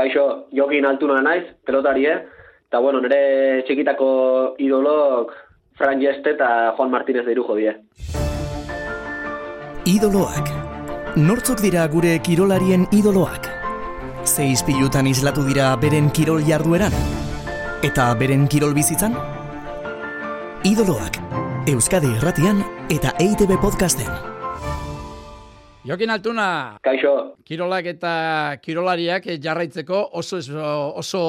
[0.00, 2.20] Kaixo, jokin altuna naiz, pelotari, eh?
[2.70, 4.06] Eta, bueno, nire txikitako
[4.64, 5.34] idolok
[5.76, 7.74] Fran Jeste eta Juan Martínez de Irujo die.
[9.92, 10.48] Idoloak.
[11.20, 13.50] Nortzok dira gure kirolarien idoloak?
[14.24, 16.96] Ze izpilutan islatu dira beren kirol jardueran?
[17.84, 19.18] Eta beren kirol bizitzan?
[20.64, 21.20] Idoloak.
[21.68, 24.29] Euskadi Irratian eta EITB Podcasten.
[25.80, 28.12] Jokin Altuna, Kaixo, kirolak eta
[28.60, 30.40] kirolariak eh, jarraitzeko oso
[31.00, 31.22] oso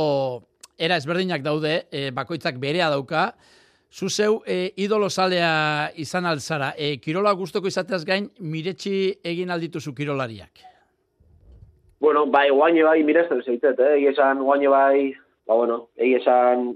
[0.78, 3.32] era ezberdinak daude, eh, bakoitzak berea dauka.
[3.92, 9.94] Zu zeu e, idolo zalea izan altzara, e, kirola guztoko izateaz gain, miretsi egin aldituzu
[9.94, 10.64] kirolariak.
[12.00, 13.98] bueno, bai, guaine bai miresten zeitet, eh?
[13.98, 15.14] Egi esan guaine bai,
[15.46, 16.72] ba, bueno, egi esan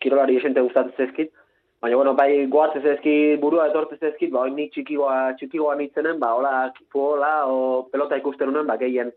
[0.00, 1.32] kirolari esente gustatzen zezkit.
[1.80, 6.72] Baina, bueno, bai, goatzen zezkit, burua etortzen zezkit, ba, nik txikigoa, txikigoa nitzenen, ba, hola,
[6.74, 9.12] futbola, o pelota ikusten unen, ba, gehien,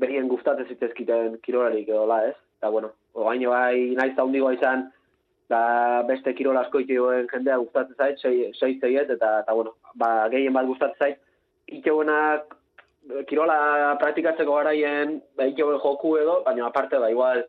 [0.00, 2.38] berien gustatzen zitzezkiten kirolarik edo, la, ez?
[2.56, 4.86] Eta, bueno, guaine bai, naiz da hundigoa izan,
[5.52, 5.60] da
[6.08, 9.12] beste kirol asko itegoen jendea gustatzen zait, sei, sei eta,
[9.44, 11.20] eta, bueno, ba, gehien bat gustatzen zait,
[11.68, 12.56] itegoenak
[13.28, 17.44] kirola praktikatzeko garaien, ba, itegoen joku edo, baina aparte, ba, igual,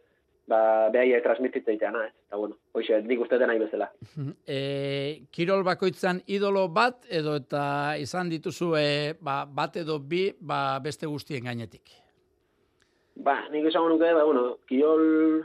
[0.54, 2.12] ba, behaiek transmititzen ez?
[2.28, 3.90] Eta, bueno, hoxe, nik usteten nahi bezala.
[4.54, 8.88] E, kirol bakoitzan idolo bat, edo eta izan dituzu e,
[9.22, 11.96] ba, bat edo bi ba, beste guztien gainetik.
[13.24, 15.44] Ba, nik esango nuke, ba, bueno, kirol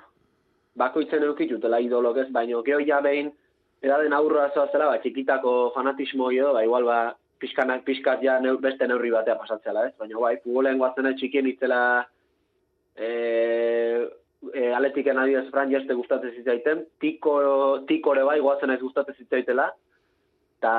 [0.78, 3.32] bakoitzen eukitutela idolok ez, baina geho ja behin,
[3.84, 7.00] edaden aurra zoazela, ba, txikitako fanatismo edo, ba, igual, ba,
[7.38, 9.94] pixkanak, pixkat ja neu, beste neurri batea pasatzela, ez?
[10.00, 11.80] Baina, bai, futbolen guatzen ez txikien itzela
[12.98, 13.08] e,
[14.52, 17.38] e, aletiken adidez Fran jeste gustatzen zitzaiten, tiko,
[17.88, 19.70] tikore bai guatzen ez gustatzen zitzaitela,
[20.58, 20.74] eta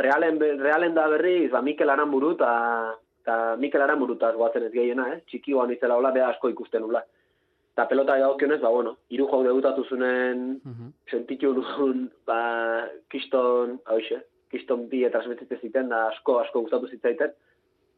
[0.00, 2.50] realen, realen da berriz, ba, Mikel Aramburu, eta
[3.20, 5.20] eta Mikel Aramburu eta guatzen ez gehiena, eh?
[5.28, 7.02] txiki guan itzela hola, beha asko ikusten nula.
[7.74, 10.58] Eta pelota dagokionez, ba, bueno, hiru jau debutatu zunen,
[11.10, 12.40] sentitu nun, ba,
[13.12, 17.36] kiston, hauxe, kiston bi transmititzen ziten, da asko, asko gustatu zitzaiten.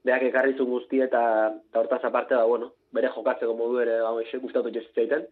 [0.04, 1.22] Beak ekarri zuen guzti eta,
[1.70, 5.26] eta hortaz aparte, da, bueno, bere jokatzeko modu ere, ba, hoxe, gustatu jo zitzaiten.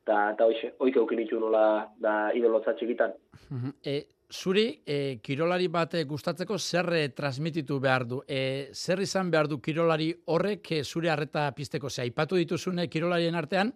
[0.00, 1.64] Eta, eta hoxe, oik eukin itxu nola,
[2.00, 3.12] da, idolotza txikitan.
[3.84, 4.00] E,
[4.30, 8.20] zuri, e, kirolari bat eh, gustatzeko zer eh, transmititu behar du?
[8.26, 11.90] E, zer izan behar du kirolari horrek eh, zure harreta pizteko?
[11.90, 13.72] Ze, aipatu dituzune kirolarien artean,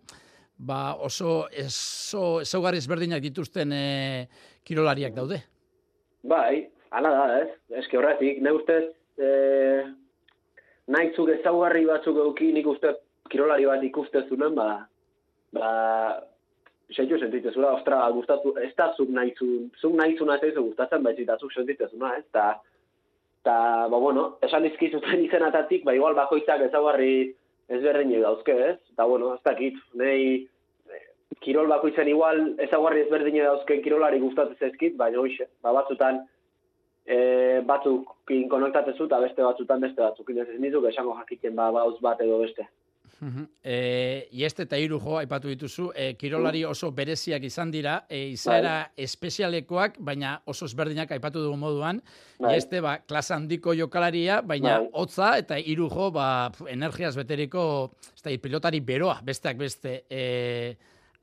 [0.56, 3.84] ba oso eso, ezaugarri ezberdinak dituzten e,
[4.64, 5.42] kirolariak daude.
[6.22, 7.80] Bai, hala da, ez?
[7.82, 8.84] Eske horretik, ne ustez,
[9.18, 9.30] e,
[10.94, 12.94] nahitzuk ezaugarri batzuk euki, nik uste
[13.34, 14.68] kirolari bat ikustezunen, ba,
[15.56, 15.70] ba,
[16.94, 21.52] sentio sentitzezula, ostra, gustatu, ez da zuk nahizun, zuk nahizuna ez gustatzen, baizik da zuk
[21.52, 22.24] sentitzezuna, ez?
[22.32, 22.46] Ta,
[23.42, 23.56] ta,
[23.90, 27.34] ba, bueno, esan izkizuten izenatatik, ba, igual bakoitzak ezaugarri
[27.74, 28.76] ezberdinak dauzke, ez?
[28.94, 30.44] Eta, bueno, ez dakit, nahi,
[31.44, 36.22] kirol bakoitzen igual ezaugarri ezberdinak dauzken kirolari gustatzen zaizkit, baina hoxe, ba, batzutan,
[37.04, 37.16] e,
[37.68, 38.14] batzuk
[38.50, 40.30] konektatzen zu, eta beste batzutan beste batzuk.
[40.30, 42.66] Ez nizuk esango jakiten ba, bauz bat edo beste.
[43.62, 48.90] E, ieste eta hiru jo aipatu dituzu, e, kirolari oso bereziak izan dira, e, izaera
[49.00, 52.02] espezialekoak, baina oso ezberdinak aipatu dugu moduan.
[52.38, 52.56] Bai.
[52.58, 54.90] Ieste, ba, klasa handiko jokalaria, baina Bai.
[55.00, 56.26] hotza eta hiru jo, ba,
[56.70, 60.74] energiaz beteriko, ez da, pilotari beroa, besteak beste, e,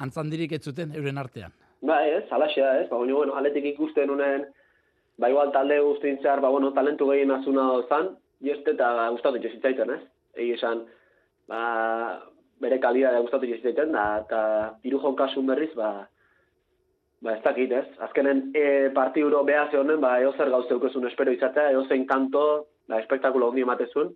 [0.01, 1.53] antzandirik ez zuten euren artean.
[1.85, 4.47] Ba, ez, alaxe da, ez, ba, baina, bueno, aletik ikusten unen,
[5.21, 9.53] ba, igual talde guztien zehar, ba, bueno, talentu gehien azuna zan, jeste eta gustatu jo
[9.53, 10.01] zitzaiten, ez?
[10.39, 10.85] Egi esan,
[11.49, 11.61] ba,
[12.61, 14.41] bere kalidadea gustatu jo zitzaiten, da, eta
[14.85, 15.91] hiru jon kasun berriz, ba,
[17.21, 17.85] ba, ez dakit, ez?
[18.07, 18.65] Azkenen e,
[18.95, 22.45] partiduro behaz honen, ba, eo zer gauze eukezun espero izatea, eo zein kanto,
[22.89, 24.13] ba, espektakulo hundi ematezun,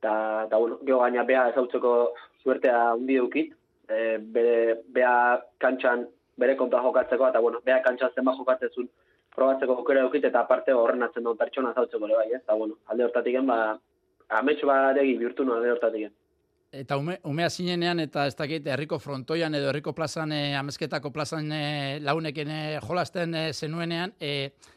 [0.00, 0.14] eta,
[0.48, 1.94] eta bueno, geho gaina beha ezautzeko
[2.42, 3.54] suertea hundi eukit,
[3.88, 5.16] e, bere, beha
[5.62, 6.06] kantxan
[6.42, 8.88] bere kontra jokatzeko, eta bueno, beha kantxan zenbat jokatzezun
[9.32, 12.42] probatzeko aukera eukit, eta aparte horren atzen duen pertsona zautzeko ere bai, ez?
[12.42, 13.62] Eta bueno, alde hortatik ba,
[14.40, 16.10] ametsu badegi bihurtu nuen alde hortatik
[16.72, 21.50] Eta ume, umea zinenean, eta ez dakit, herriko frontoian edo herriko plazan, e, amezketako plazan
[21.52, 24.30] e, launeken e, jolasten e, zenuenean, e,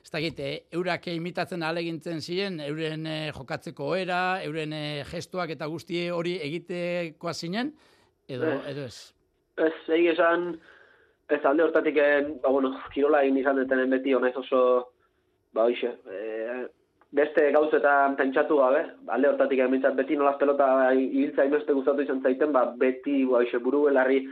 [0.03, 5.71] ez dakit, e, eurak imitatzen alegintzen ziren, euren e, jokatzeko era, euren e, gestuak eta
[5.71, 7.71] guztie hori egitekoa zinen,
[8.27, 8.71] edo, Eh.
[8.73, 9.13] edo ez.
[9.55, 10.49] Ez, egi esan,
[11.31, 12.01] ez alde hortatik,
[12.43, 14.65] ba, bueno, kirola egin izan detenen beti, honez oso,
[15.55, 16.67] ba, hoxe, e,
[17.15, 18.81] beste gauzetan pentsatu gabe,
[19.15, 23.61] alde hortatik emintzat beti nolaz pelota ibiltza inbeste gustatu izan zaiten, ba, beti, ba, hoxe,
[23.63, 24.25] buru belarri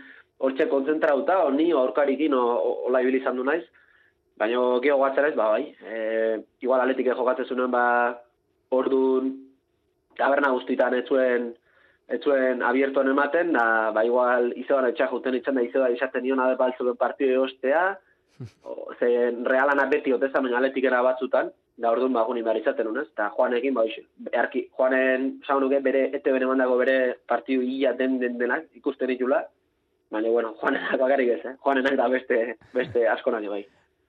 [0.43, 3.63] hortxe kontzentrauta, o ni aurkarikin, o, o, ola ibili izan du naiz,
[4.39, 7.85] baina geho gatzen ez, ba, bai, e, igual aletik jokatzen zuen, ba,
[8.75, 9.31] ordun
[10.19, 11.53] taberna guztitan ez zuen
[12.11, 13.65] ez zuen abiertuan ematen, da,
[13.95, 17.93] ba, igual, izoan etxak juten itxan da, izoa izaten nion ade baltzuen partio eostea,
[18.67, 23.07] o, ze realana beti oteza, baina aletikera batzutan, da orduan ba, gunin behar izaten unez,
[23.09, 23.83] eta Juanekin, ba,
[24.29, 26.97] beharki, Juanen, saunuke, bere, ete bene mandako bere
[27.27, 29.41] partio ia den den denak, ikusten ditula,
[30.13, 31.55] baina, bueno, Juanenak bakarrik ez, eh?
[31.65, 33.63] Juanenak da beste, beste asko nahi bai.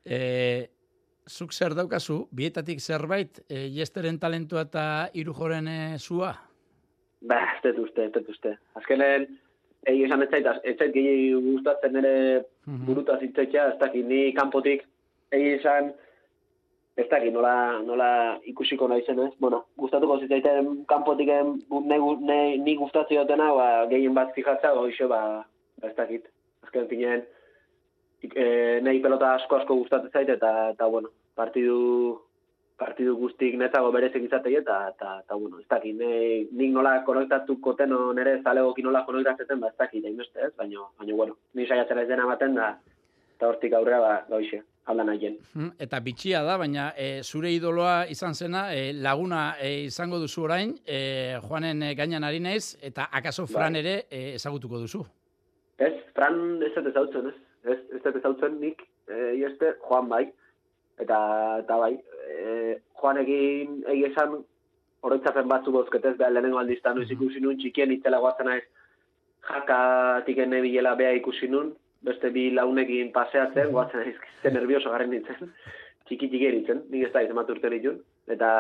[0.04, 0.18] E,
[1.28, 4.84] zuk zer daukazu, bietatik zerbait, e, jesteren talentua eta
[5.14, 6.34] irujoren e, zua?
[7.24, 8.58] Ba, ez dut uste, ez dut uste.
[8.76, 9.24] Azkenen,
[9.88, 12.84] egi esan ez zait, ez zait gehi gustatzen ere Mhm.
[12.86, 14.84] burutaz hitzetzea, ez dakit, ni kanpotik
[15.32, 15.92] egi esan,
[16.96, 18.08] ez dakit, nola, nola
[18.46, 19.32] ikusiko nahi zen, ez?
[19.42, 25.22] Bueno, gustatuko zitzaiten kanpotik ne, ne, ni gustatzen dutena, ba, gehien bat fijatza, goixo, ba,
[25.80, 26.28] ba, ez dakit.
[26.66, 27.24] Azken finen,
[28.22, 28.44] e,
[28.86, 32.20] nahi pelota asko asko gustatzen zait, eta, eta bueno, partidu
[32.78, 36.14] partidu guztik netzago berezik izatei eta, eta, eta bueno, ez dakit, ne,
[36.58, 41.18] nik nola konektatuko teno nere zalegokin nola konektatzen, ba, ez dakit, hainbeste ez, baina, baina,
[41.18, 42.70] bueno, ni saiatzen ez dena ematen da,
[43.36, 45.38] eta hortik aurrera, ba, gauxe, alda nahien.
[45.54, 50.44] Mm, Eta bitxia da, baina e, zure idoloa izan zena, e, laguna e, izango duzu
[50.44, 53.84] orain, e, Juanen e, gainan ari naiz, eta akaso Fran Bai.
[53.84, 55.04] ere ezagutuko duzu.
[55.78, 57.36] Ez, Fran ez dut ezautzen, ez?
[57.64, 60.24] Ez, ez dut ezautzen nik, e, ieste, Juan bai,
[61.00, 61.20] eta,
[61.64, 61.94] eta bai,
[62.28, 64.42] e, Juanekin egi esan,
[65.04, 68.62] oroitzapen batzu bozketez, behar lehenengo aldizta noiz ikusi nun, txikien itzela guatzen naiz,
[69.44, 75.10] jakatik ene bilela bea ikusi nun, beste bi launekin paseatzen, guatzen naiz, ze nervioso garen
[75.10, 75.52] nintzen,
[76.08, 78.50] txiki txiki nintzen, nik ez da izan urte nituen, eta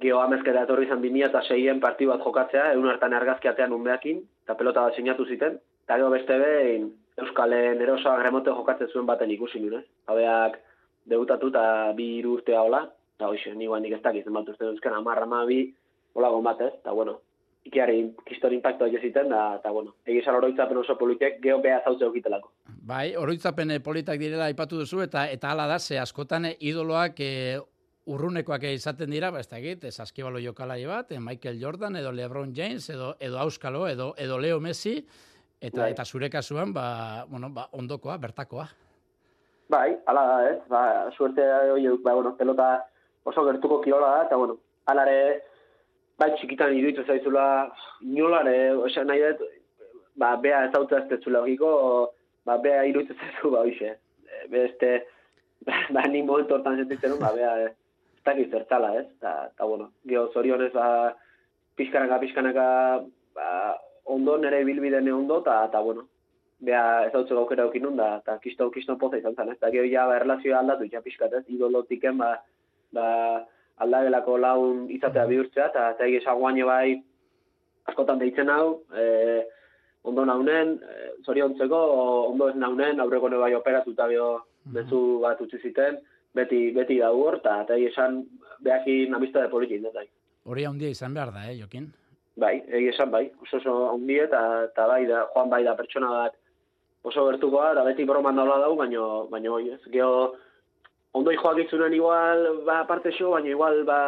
[0.00, 4.96] geho amezketa etorri izan 2006en partiu bat jokatzea, egun hartan argazkiatean unbeakin, eta pelota bat
[4.96, 6.90] sinatu ziten, eta gero beste behin
[7.20, 9.88] Euskalen erosoa gremote jokatzen zuen baten ikusi nuen, ez?
[10.08, 10.56] Habeak
[11.10, 11.64] debutatu eta
[11.96, 12.86] bi hiru urtea hola,
[13.18, 15.66] eta hoxe, ni guandik ez dakit zenbat uste duzken, amarra ma bi,
[16.14, 17.18] hola bat ez, eta bueno,
[17.64, 22.50] ikiari kiston impacto ziten, da, eta bueno, egizan oroitzapen oso politek, geho beha zautze okitelako.
[22.66, 27.20] Bai, oroitzapen e, politak direla aipatu duzu, eta eta hala da, ze askotan e, idoloak
[27.20, 27.58] e,
[28.10, 32.88] urrunekoak izaten dira, ba, ez dakit, ez askibalo jokalai bat, Michael Jordan, edo LeBron James,
[32.90, 34.96] edo, edo Auskalo, edo, edo Leo Messi,
[35.60, 35.90] eta Bai.
[35.92, 38.66] eta zure kasuan, ba, bueno, ba, ondokoa, bertakoa.
[39.70, 42.72] Bai, ala da, ez, ba, suerte hori, ba, bueno, pelota
[43.22, 45.49] oso gertuko kirola da, eta bueno, alare,
[46.20, 47.44] bai, txikitan iruditu zaizula,
[48.04, 49.46] inolare, osa nahi dut,
[50.20, 51.70] ba, bea ez hau ez logiko,
[52.44, 53.96] ba, bea iruditu zaizu, ba, hoxe,
[54.30, 54.90] E, beste,
[55.94, 59.90] ba, ni momentu hortan sentitzen, nun, ba, bea, ez dakit zertzala, ez, eta, eta, bueno,
[60.06, 60.86] geho zorionez, ba,
[61.80, 62.66] pixkanaka, pixkanaka,
[63.34, 63.48] ba,
[64.04, 66.06] ondo, nire bilbideen ondo, eta, eta, bueno,
[66.60, 69.72] bea ez dut aukera eukin nun, da, eta kiston, kiston poza izan zen, ez, eta
[69.74, 72.34] gero ja, ba, erlazioa aldatu, ja pixkat, ez, idolotiken, ba,
[72.94, 73.08] ba,
[73.84, 77.00] aldagelako laun izatea bihurtzea, eta eta guaino bai,
[77.88, 79.44] askotan deitzen hau, e,
[80.04, 81.80] ondo naunen, e, zoriontzeko,
[82.30, 84.28] ondo ez naunen, aurreko bai operatu eta bio
[84.64, 85.98] bezu bat utzi ziten,
[86.34, 88.22] beti, beti da hor, eta eta egia esan,
[88.60, 90.04] behakin amistade polikin, eta
[90.44, 91.90] Hori handia izan behar da, eh, Jokin?
[92.40, 94.40] Bai, egia esan bai, oso oso handi eta,
[94.70, 96.36] eta bai da, joan bai da pertsona bat
[97.04, 100.34] oso gertukoa, da beti broman daula dau, baino, baino ez, geho,
[101.12, 104.00] ondoi joak itzunen igual, ba, parte xo, baina igual, ba,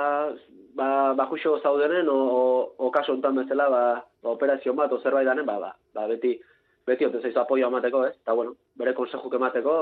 [0.74, 0.88] ba,
[1.18, 2.42] ba juxo zaudenen, o, o,
[2.78, 3.84] o kaso ontan bezala, ba,
[4.22, 6.36] ba, operazio bat, o zerbait danen, ba, ba, ba beti,
[6.86, 9.76] beti ote zaizu apoio emateko, ez, eta bueno, bere konsejuk emateko,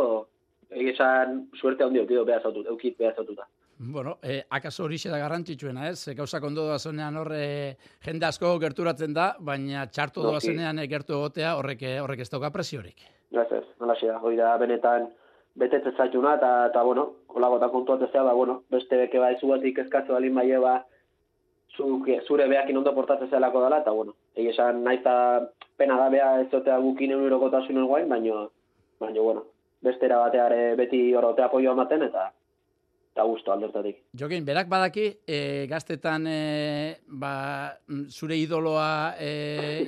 [0.70, 3.48] egia esan, suerte handi eukido beha zautut, eukit beha zaututa.
[3.80, 6.12] Bueno, eh, akaso hori da garrantzitsuena, ez?
[6.16, 10.32] Gauzak ondo doazenean horre jende asko gerturatzen da, baina txarto Noski.
[10.32, 13.00] doazenean eh, gertu egotea horrek, horrek ez dauka presiorik.
[13.32, 15.08] Ez ez, hori da benetan
[15.58, 20.12] betetzen zaituna, eta, eta bueno, kolago eta kontuatzea, ba, bueno, beste beke bai zuatik eskatze
[20.12, 20.74] balin bai ba,
[21.76, 25.14] zuk, zure beakin ondo portatzen zelako dela, eta bueno, egi esan naiz eta
[25.76, 28.50] pena da bea ez zotea gukin eurokotasunen guain, baino,
[29.00, 29.44] baino, bueno,
[29.82, 32.30] bestera bateare beti horrote apoio ematen, eta
[33.12, 33.96] eta gusto aldertatik.
[34.18, 36.40] Jokin, berak badaki, e, gaztetan e,
[37.08, 37.32] ba,
[37.88, 39.30] mm, zure idoloa e,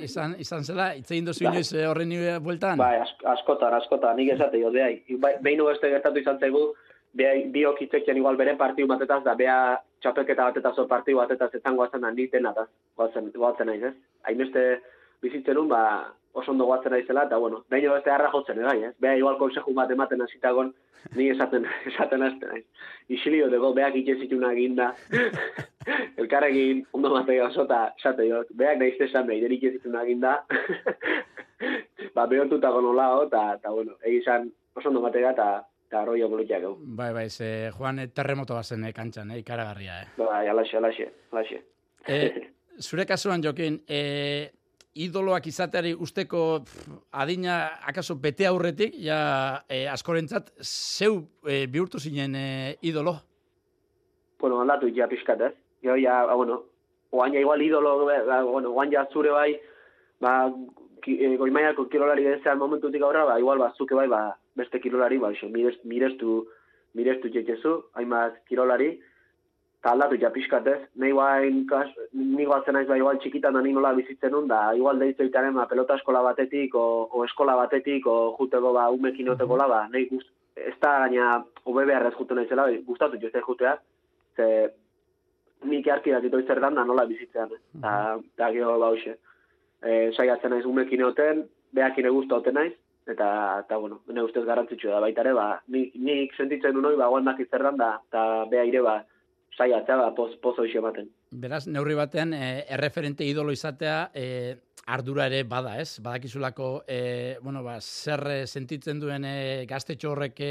[0.03, 1.53] izan, izan zela, itzein dozu Bai.
[1.53, 2.77] inoiz e, horren nire bueltan?
[2.77, 4.97] Bai, ask, askotan, askotan, nik esate jo, behai.
[5.23, 6.65] Bai, behin beste gertatu izan zaigu,
[7.15, 11.79] behai, biok itzekian igual bere partiu batetaz, da beha txapelketa batetaz o partiu batetaz ezan
[11.79, 12.67] goazen handi tenataz,
[12.99, 13.95] goazen, goazen naiz, ez?
[14.27, 14.65] Hainbeste
[15.53, 18.93] nun, ba, oso ondo goatzen naizela, eta bueno, behin beste harra jotzen, bai, ez?
[18.99, 20.73] Beha igual konseju bat ematen hasitagon,
[21.15, 22.65] ni esaten, esaten hasten naiz.
[23.07, 24.93] Isilio dego, beak itxezituna eginda,
[26.21, 30.39] elkarrekin ondo mate oso, eta esate jot, beak nahiz esan behi, derik itxezituna eginda,
[32.15, 35.51] ba, behortutako nolao, eta, eta bueno, egizan oso ondo matega, eta
[35.93, 36.73] eta arroio politiak egu.
[36.97, 40.07] Bai, bai, ze Juan e, terremoto bazen e, kantxan, e, ikaragarria, eh?
[40.17, 41.59] Bai, alaxe, alaxe, alaxe.
[42.09, 42.17] E,
[42.81, 44.49] zure kasuan jokin, e,
[44.95, 46.63] idoloak izateari usteko
[47.11, 47.55] adina
[47.89, 52.45] akaso bete aurretik, ja e, askorentzat, zeu e, bihurtu zinen e,
[52.81, 53.15] idolo?
[54.39, 55.53] Bueno, aldatu ja pixkat, ez?
[55.83, 56.61] Jo, ja, ba, bueno,
[57.11, 59.55] oain igual idolo, ba, bueno, oain ja zure bai,
[60.21, 60.51] ba,
[61.03, 65.17] ki, e, goimaiako kirolari dezean momentutik aurra, ba, igual, ba, zuke bai, ba, beste kirolari,
[65.17, 66.43] ba, iso, mirestu,
[66.93, 68.93] mirestu txetxezu, hainbat kirolari,
[69.91, 70.79] aldatu ja pixkat ez.
[70.95, 71.63] Nei guain,
[72.13, 75.65] ni guatzen aiz ba, igual txikitan da nola bizitzen nun, da igual deitzu itaren ba,
[75.67, 80.29] pelota eskola batetik, o, o eskola batetik, o juteko ba, umekin oteko ba, nei gust,
[80.55, 83.77] ez da gaina, obe beharrez jute nahi zela, gustatu jo ez jutea,
[84.35, 84.47] ze
[85.63, 89.17] nik arki da zer dan da nola bizitzean, eta da gero ba hoxe.
[89.81, 92.73] E, saiatzen naiz umekin oten, behakin egusta oten naiz,
[93.07, 96.95] eta, eta bueno, ne ustez garrantzitsu da baita ere, ba, nik, nik sentitzen du noi,
[96.95, 99.01] ba, guandak izerran da, eta beha ire, ba,
[99.57, 101.09] saiatzea ba, poz, pozo ematen.
[101.31, 104.55] Beraz, neurri batean, e, erreferente idolo izatea e,
[104.87, 105.99] ardura ere bada, ez?
[106.03, 110.41] Badakizulako, e, bueno, ba, zer sentitzen duen e, gaztetxo horrek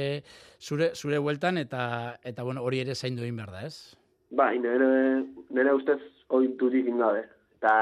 [0.61, 3.97] zure, zure hueltan, eta, eta bueno, hori ere zain duen behar da, ez?
[4.31, 6.01] Ba, nire, nire ustez
[6.33, 7.27] hori dudik ingabe.
[7.59, 7.75] Eta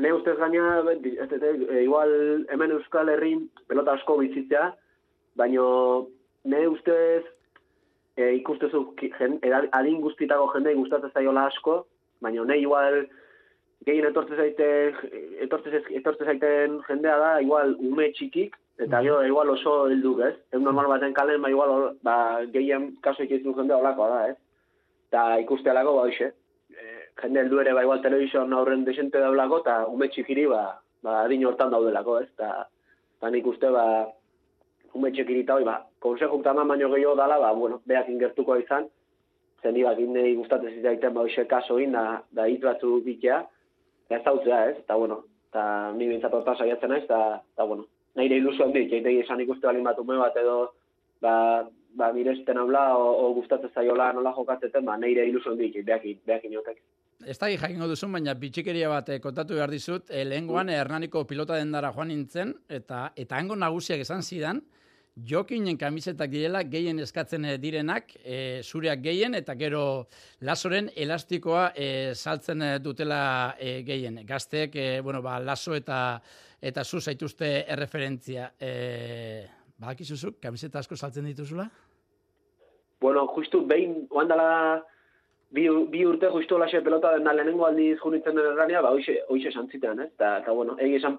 [0.00, 4.70] nire ustez gaina, ez, ez, igual hemen Euskal Herrin pelota asko bizitzea,
[5.40, 6.08] baino
[6.44, 7.24] nire ustez
[8.16, 8.84] e, ikustezu
[9.72, 11.84] adin guztitako jende gustatzen zaiola asko,
[12.20, 13.04] baina nahi igual
[13.86, 14.66] gehien etortze zaite
[15.46, 20.34] etortze etortze zaiten jendea da igual ume txikik eta gero igual oso heldu, ez?
[20.52, 22.16] Ez normal baten kalen ba igual ba
[22.52, 24.36] gehien kaso ikizu jendea holakoa da, ez?
[25.10, 26.30] Ta ikustealako ba hoxe.
[26.70, 26.84] E,
[27.22, 30.64] jende heldu ere ba igual telebision aurren desente daulako ta ume txikiri ba
[31.02, 32.28] ba adin hortan daudelako, ez?
[32.36, 32.66] Ta
[33.20, 33.84] ta nik uste ba
[34.94, 38.88] ume txekirita hoi, ba, konsejo utaman baino gehiago dala, ba, bueno, beak ingertuko izan,
[39.62, 43.42] zen iba, gindei gustatzen zitaiten, ba, hoxe kaso da, da hitz batzu bitea,
[44.10, 48.40] ez dautzea, ez, eta, bueno, eta ni bintzat horta saiatzen naiz, eta, eta, bueno, nire
[48.40, 50.72] ilusio handi, jaitegi esan ikuste balin bat ume bat edo,
[51.20, 51.34] ba,
[51.94, 56.56] ba, miresten habla, o, o gustatzen zaiola nola jokatzeten, ba, nire ilusio handi, beakin, beakin
[56.58, 56.82] jotek.
[57.28, 61.58] Ez da jakingo duzun, baina bitxikeria bat eh, kontatu behar dizut, e, lehengoan Hernaniko pilota
[61.60, 64.62] dendara joan nintzen, eta eta hango nagusiak esan zidan,
[65.26, 69.82] jokinen kamisetak direla gehien eskatzen eh, direnak, e, zureak gehien, eta gero
[70.46, 74.20] lasoren elastikoa e, saltzen dutela e, gehien.
[74.26, 76.20] Gazteek, e, bueno, ba, laso eta
[76.60, 78.50] eta zu zaituzte erreferentzia.
[78.60, 79.46] E,
[79.80, 81.64] Badakizuzuk, kamiseta asko saltzen dituzula?
[83.00, 84.82] Bueno, justu behin, oandala
[85.56, 89.22] bi, bi urte justu lase pelota den da lehenengo aldiz junitzen den errania, ba, hoxe,
[89.28, 90.10] hoxe santzitean, ez?
[90.12, 91.16] Eta, bueno, egi esan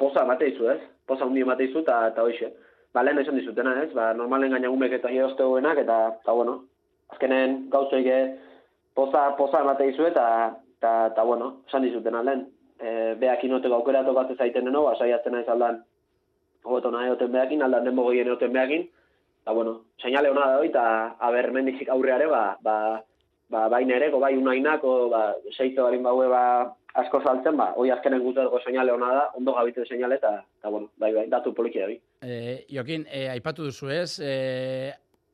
[0.00, 0.80] poza bateizu, ez?
[1.06, 2.54] Poza hundi bateizu, eta, hoxe
[2.94, 3.90] ba, lehen esan dizutena, ez?
[3.96, 5.44] Ba, normalen gaina gumek eta jodozte
[5.82, 6.64] eta, eta, bueno,
[7.10, 8.08] azkenen gauzoik
[8.94, 12.46] poza, poza emate izu, eta, eta, eta, bueno, esan dizutena, lehen.
[12.82, 15.82] E, beak inoteko aukera tokatzen zaiten deno, ba, saiatzen naiz aldan,
[16.64, 18.88] hobeto nahi oten behakin, aldan denbo goien oten behakin,
[19.42, 22.76] eta, bueno, seinale hona da hori, eta, aber, mendizik aurreare, ba, ba,
[23.50, 27.90] ba, baina ere, bai unainak, o, ba, seitzo barin baue, ba, asko saltzen, ba, hoi
[27.94, 31.88] azkenen guztetako seinale hona da, ondo gabitzen seinale, eta, eta bueno, bai, bai, datu polikia
[31.88, 34.92] da, E, Jokin, e, aipatu duzu ez, e,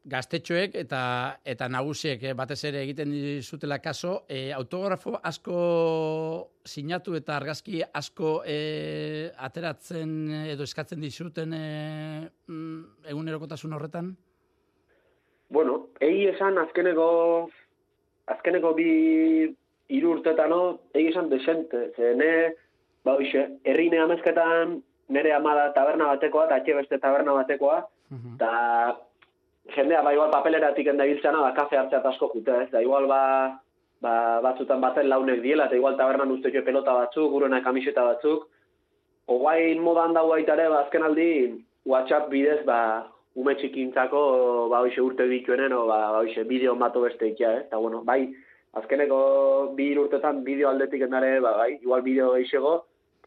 [0.08, 1.00] gaztetxoek eta
[1.44, 5.58] eta nagusiek e, batez ere egiten dizutela kaso, e, autografo asko
[6.64, 10.14] sinatu eta argazki asko e, ateratzen
[10.54, 11.64] edo eskatzen dizuten e,
[13.10, 14.14] egunerokotasun horretan?
[15.50, 17.08] Bueno, egi esan azkeneko
[18.28, 18.90] azkeneko bi
[19.88, 20.60] hiru urtetano,
[20.94, 22.32] egi esan desente, ze ne,
[23.04, 24.78] ba hoxe, herrine amezketan
[25.08, 27.78] nere amada taberna batekoa, eta atxe beste taberna batekoa,
[28.34, 28.50] eta
[29.74, 33.22] jendea, ba, igual papeleratik enda biltzana, ba, kafe hartzea asko jute, ez, da, igual, ba,
[34.04, 34.12] ba,
[34.44, 38.48] batzutan batzen launek diela, eta igual tabernan uste pelota batzuk, gurena kamiseta batzuk,
[39.28, 41.30] Oguain modan dago ere, ba, azken aldi,
[41.84, 44.20] WhatsApp bidez, ba, ume txikintzako,
[44.72, 47.64] ba, hoxe urte dituenen, o, ba, hoxe, bideo mato beste ikia, eh?
[47.66, 48.32] eta, bueno, bai,
[48.78, 49.18] azkeneko
[49.76, 52.78] bi urtetan bideo aldetik endare, ba, bai, igual bideo eixego,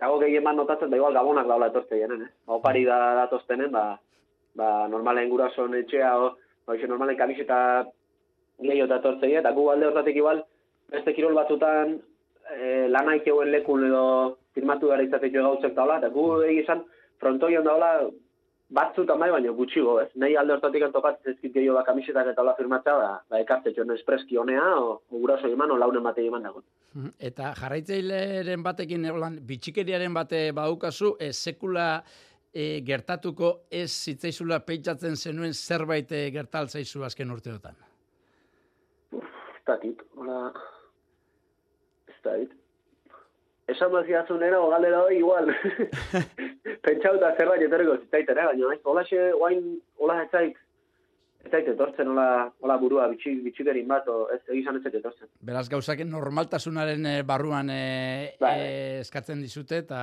[0.01, 2.29] Gago gehien bat notatzen da igual gabonak daula etortze jenen, eh?
[2.55, 3.99] Opari da datoztenen, ba,
[4.57, 6.31] ba normalen gurason etxea, o,
[6.65, 7.59] ba, iso normalen kamiseta
[8.65, 10.41] gehiago da etortze eta gu alde hortatik igual,
[10.89, 11.99] beste kirol batzutan
[12.49, 14.03] e, lanaik eguen lekun edo
[14.57, 16.81] firmatu gara izatetu gauzek daula, eta gu egizan
[17.21, 17.91] frontoion daula
[18.71, 20.09] batzutan bai, baina gutxigo, ez?
[20.21, 23.91] Nei alde hortatik antokatzen ezkit gehiago da kamisetak eta hola firmatza, ba, ba ekarte txon
[23.97, 26.63] espreski honea, o, o guraso eman, o launen batei eman dago.
[27.31, 31.87] Eta jarraitzaileren batekin, egolan, bitxikeriaren bate baukazu, e, sekula
[32.53, 37.77] e, gertatuko ez zitzaizula peitzatzen zenuen zerbait e, gertaltzaizu azken urteotan?
[39.19, 40.41] Uf, ez dakit, hola,
[42.07, 42.60] ez dakit.
[43.67, 45.51] Esan baziazunera, o galdera hori igual.
[46.85, 48.49] Pentsauta zerbait etorriko zitzaiten, eh?
[48.49, 49.63] baina naiz, hola xe, oain,
[50.01, 50.57] hola ez zait,
[51.45, 52.27] ez zait etortzen, hola,
[52.61, 55.29] hola burua, bitxik, bitxikerin bat, o ez egizan ez zait etortzen.
[55.45, 58.55] Beraz gauzak normaltasunaren eh, barruan eh, Bai.
[58.59, 60.01] eh, eskatzen dizute eta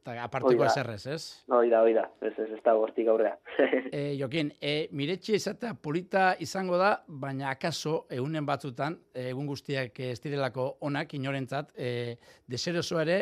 [0.00, 1.22] eta aparteko eserrez, ez?
[1.52, 3.36] Hoi da, hoi da, ez ez, ez da gortik aurrea.
[3.90, 9.98] E, Jokin, e, miretxe izatea polita izango da, baina akaso egunen batzutan, e, egun guztiak
[10.06, 12.16] ez direlako onak inorentzat, e,
[12.48, 13.20] deseroso ere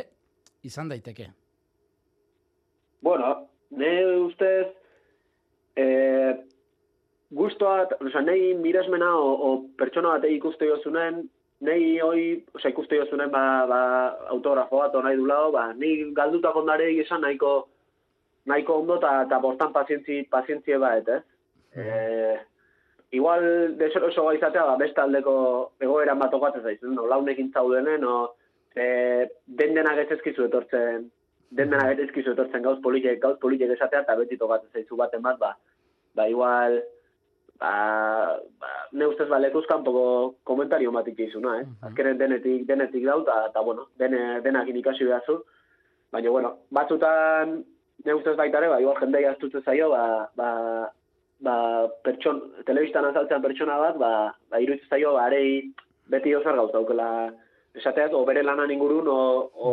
[0.62, 1.30] izan daiteke.
[3.00, 4.66] bueno, ne ustez,
[5.76, 6.34] eh,
[7.30, 11.28] guztoa, oza, nahi miresmena o, o pertsona bat ikuste jozunen,
[11.60, 12.22] nahi hoi,
[12.54, 13.80] oza, ikuste jozunen, ba, ba,
[14.34, 17.68] autografo bat nahi du lau, ba, nahi galdutako ondare esan nahiko,
[18.46, 21.22] nahiko ondo eta eta bortan pazientzi, pazientzie bat, ez?
[21.78, 22.36] Eh,
[23.18, 25.36] igual deseroso gai izatea, ba, beste aldeko
[25.80, 28.34] egoeran bat okatzen zaizu, no, launekin zaudenen, no,
[28.74, 31.08] e, den denak ez etortzen,
[31.50, 35.22] den denak ez ezkizu etortzen gauz politek, gauz politek esatea, eta beti tokatzen zaizu baten
[35.22, 35.56] bat, ba,
[36.14, 36.78] ba igual,
[37.60, 41.66] ba, ba ne ustez ba, lekuz kanpoko komentario bat ikizuna, eh?
[41.88, 45.40] Azkenen denetik, denetik dau, eta, bueno, dene, denak ikasi behazu,
[46.12, 47.58] baina, bueno, batzutan,
[48.04, 50.50] ne ustez baita ere, ba, igual jendei astutzen zaio, ba, ba,
[51.44, 51.56] ba,
[52.06, 54.12] pertson, telebistan azaltzean pertsona bat, ba,
[54.50, 55.72] ba iruditzen zaio, ba, arei
[56.08, 57.08] beti ozer gauz daukela
[57.78, 59.70] esateaz, o bere lanan ingurun, o, o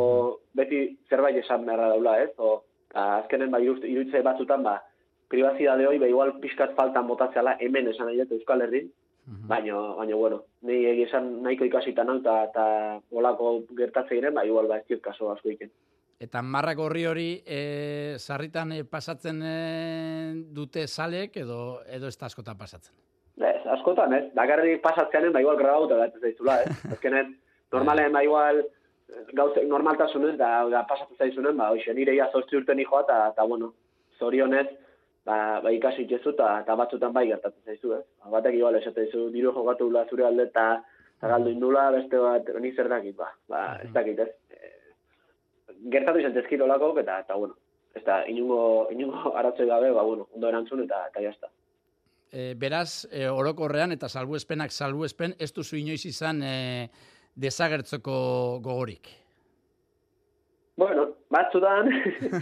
[0.58, 2.34] beti zerbait esan beharra daula, ez?
[2.38, 2.60] O,
[2.94, 4.80] ba, azkenen, ba, iruditze iruditze batzutan, ba,
[5.28, 8.92] privazidade hori, ba, igual pixkat faltan botatzeala hemen esan nahi Euskal Herrin,
[9.26, 12.66] baina, baina, bueno, ni egi esan nahiko ikasita nau, eta
[13.12, 15.72] olako gertatze giren, ba, igual, ba, ez kaso asko iken.
[16.22, 19.56] Eta marrak horri hori e, sarritan e, pasatzen e,
[20.56, 22.94] dute salek edo edo ez da askotan pasatzen.
[23.36, 24.30] Ez, askotan, ez.
[24.38, 26.72] Bakarrik pasatzeanen, ba, igual grabauta bat ez zaizula, ez.
[26.96, 27.36] Azkenen,
[27.74, 28.64] normalen, ba, igual,
[29.36, 33.74] gauze, normaltasunez, da, da pasatzen zaizunen, ba, hoxe, nire ia zortzi urte nijoa, eta, bueno,
[34.20, 34.70] zorionez,
[35.26, 38.04] ba, ba ikasi itxezu, eta, eta batzutan bai gertatzen zaizu, ez.
[38.22, 40.68] Ba, batek igual esate dizu, diru jokatu dula zure alde, eta,
[41.18, 44.30] eta galdu indula, beste bat, ni zer dakit, ba, ba, ez dakit, ez.
[44.54, 44.72] E,
[45.94, 47.58] gertatu izan tezkit olako, eta, eta, bueno,
[47.96, 48.62] ez da, inungo,
[48.94, 51.52] inungo aratzoi gabe, ba, bueno, ondo erantzun, eta, eta jazta.
[52.36, 56.56] E, beraz, e, orokorrean eta salbuespenak salbuespen, ez duzu inoiz izan e,
[57.40, 58.16] desagertzeko
[58.64, 59.14] gogorik.
[60.76, 61.88] Bueno, batzutan,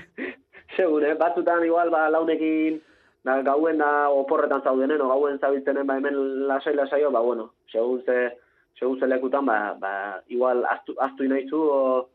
[0.75, 1.13] segun, eh?
[1.19, 2.79] batzutan igual ba, launekin
[3.23, 8.01] da, gauen da oporretan zaudenen, o gauen zabiltzenen ba, hemen lasai lasaio, ba, bueno, segun
[8.05, 8.37] ze,
[8.79, 9.93] segun ze lekutan, ba, ba,
[10.27, 12.07] igual astu, astu inaizu, o,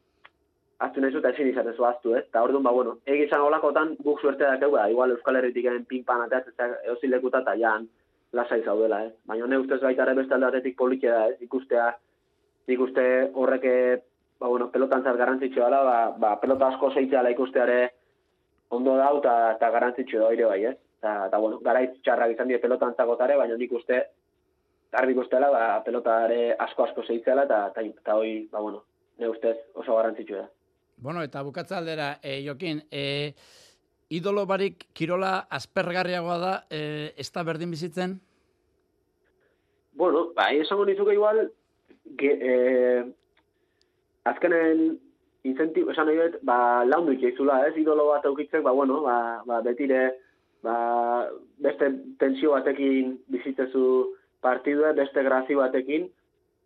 [0.85, 2.25] astu inaizu eta ezin izatezu astu, ez?
[2.29, 6.27] Eta orduan, ba, bueno, egizan olakotan guk suerte dakeu, ba, igual Euskal Herritik egin pinpan
[6.27, 7.89] ateaz, ez eozi lekuta eta jan
[8.33, 9.15] lasai zaudela, ez?
[9.27, 11.41] Baina ne ustez baita ere beste aldatetik politia da, ez?
[11.49, 11.89] Ikustea,
[12.69, 13.65] nik uste horrek
[14.39, 17.79] ba, bueno, pelotan zat garrantzitsua dela, ba, ba, pelota asko zeitzeala ikusteare
[18.71, 20.77] ondo dau eta, garrantzitsua da ere bai, ez?
[20.99, 24.03] Eta, bueno, garaiz txarrak izan die pelotan zakotare, baina nik uste
[24.93, 28.83] garbi ikustela, ba, pelotare asko-asko zeitzeala, eta, eta, eta hoi, ba, bueno,
[29.19, 30.49] ne ustez oso garrantzitsua da.
[30.99, 33.35] Bueno, eta bukatza aldera, e, Jokin, e,
[34.11, 38.19] idolo barik kirola aspergarriagoa da, e, ez da berdin bizitzen?
[39.99, 41.45] Bueno, ba, esango nizuke igual,
[42.19, 43.05] ge, e,
[44.25, 44.99] azkenen
[45.51, 49.17] incentibo, esan nahi dut, ba, laundu itxaizula, ez, idolo bat aukitzek, ba, bueno, ba,
[49.49, 50.03] ba, betire,
[50.63, 50.77] ba,
[51.65, 53.85] beste tensio batekin bizitzezu
[54.45, 56.09] partidua, beste grazio batekin,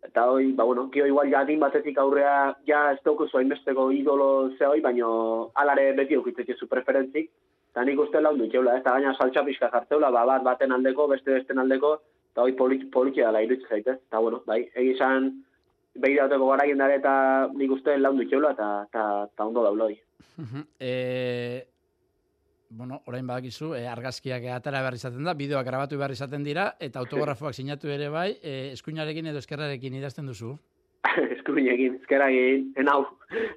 [0.03, 4.67] eta hoi, ba, bueno, kio igual jadin batetik aurrea, ja ez daukuzu hainbesteko idolo ze
[4.67, 7.31] hoi, baino alare beti aukitzetzu preferentzik,
[7.71, 11.07] eta nik uste laundu itxeula, ez, eta gaina saltxa pixka jartzeula, ba, bat baten aldeko,
[11.15, 11.95] beste besten aldeko,
[12.33, 15.31] eta hoi polit, politia dela iruditzen zaitez, eta bueno, bai, egizan,
[15.95, 17.13] behirateko garaien dara eta
[17.53, 19.99] nik uste laundu itxeula, eta, eta, eta ondo daula hoi.
[20.79, 20.93] e,
[22.69, 27.03] bueno, orain badakizu, e, argazkiak atara behar izaten da, bideoak grabatu behar izaten dira, eta
[27.03, 30.57] autografoak sinatu ere bai, e, eskuinarekin edo eskerrarekin idazten duzu.
[31.35, 33.03] eskubinekin, eskeragin, enau,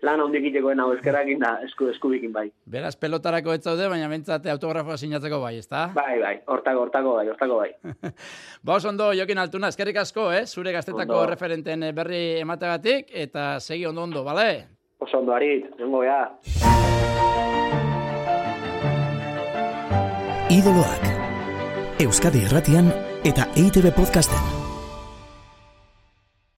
[0.05, 2.47] lan handik iteko enau, eskeragin da, esku, eskubikin bai.
[2.71, 5.87] Beraz, pelotarako ez zaude, baina bentsate autografoa sinatzeko bai, ezta?
[5.97, 7.71] Bai, bai, hortako, hortako bai, hortako bai.
[8.67, 10.45] Ba, oso ondo, Jokin Altuna, eskerrik asko, eh?
[10.47, 11.27] Zure gaztetako Ondo.
[11.31, 14.49] referenten berri emategatik, eta segi ondo ondo, bale?
[14.99, 16.21] Oso ondo, arit, nengo ya.
[20.51, 21.11] Idoloak.
[22.01, 22.93] Euskadi Irratian
[23.25, 24.66] eta EITB Podcasten.